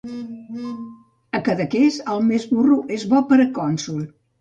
A 1.39 1.43
Cadaqués, 1.49 2.01
el 2.17 2.27
més 2.33 2.51
burro 2.57 2.81
és 3.01 3.09
bo 3.15 3.25
per 3.33 3.43
a 3.45 3.51
cònsol. 3.63 4.05